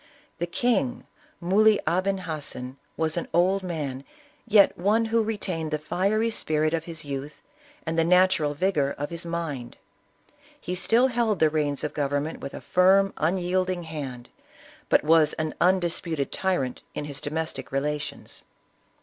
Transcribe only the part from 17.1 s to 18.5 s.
do mestic relations.